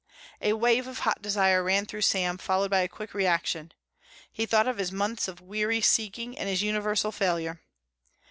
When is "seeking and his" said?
5.81-6.63